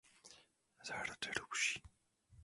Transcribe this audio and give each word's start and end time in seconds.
Zahrada 0.83 1.31
růží. 1.39 1.81